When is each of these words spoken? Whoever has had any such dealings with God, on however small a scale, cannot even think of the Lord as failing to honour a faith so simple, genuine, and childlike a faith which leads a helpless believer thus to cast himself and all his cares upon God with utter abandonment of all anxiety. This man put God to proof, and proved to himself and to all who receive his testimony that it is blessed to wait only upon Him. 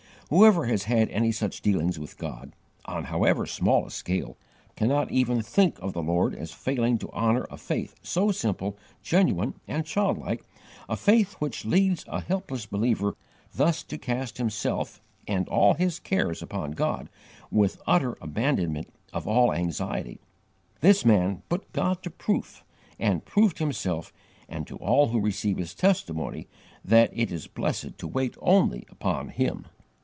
Whoever 0.33 0.63
has 0.67 0.83
had 0.85 1.09
any 1.09 1.33
such 1.33 1.61
dealings 1.61 1.99
with 1.99 2.17
God, 2.17 2.53
on 2.85 3.03
however 3.03 3.45
small 3.45 3.87
a 3.87 3.91
scale, 3.91 4.37
cannot 4.77 5.11
even 5.11 5.41
think 5.41 5.77
of 5.79 5.91
the 5.91 6.01
Lord 6.01 6.33
as 6.33 6.53
failing 6.53 6.97
to 6.99 7.11
honour 7.11 7.45
a 7.51 7.57
faith 7.57 7.95
so 8.01 8.31
simple, 8.31 8.77
genuine, 9.03 9.55
and 9.67 9.85
childlike 9.85 10.45
a 10.87 10.95
faith 10.95 11.33
which 11.39 11.65
leads 11.65 12.05
a 12.07 12.21
helpless 12.21 12.65
believer 12.65 13.15
thus 13.53 13.83
to 13.83 13.97
cast 13.97 14.37
himself 14.37 15.01
and 15.27 15.49
all 15.49 15.73
his 15.73 15.99
cares 15.99 16.41
upon 16.41 16.71
God 16.71 17.09
with 17.51 17.81
utter 17.85 18.17
abandonment 18.21 18.87
of 19.11 19.27
all 19.27 19.51
anxiety. 19.51 20.21
This 20.79 21.03
man 21.03 21.41
put 21.49 21.69
God 21.73 22.01
to 22.03 22.09
proof, 22.09 22.63
and 22.97 23.25
proved 23.25 23.57
to 23.57 23.65
himself 23.65 24.13
and 24.47 24.65
to 24.65 24.77
all 24.77 25.09
who 25.09 25.19
receive 25.19 25.57
his 25.57 25.75
testimony 25.75 26.47
that 26.85 27.09
it 27.11 27.33
is 27.33 27.47
blessed 27.47 27.97
to 27.97 28.07
wait 28.07 28.37
only 28.41 28.85
upon 28.89 29.27
Him. 29.27 29.65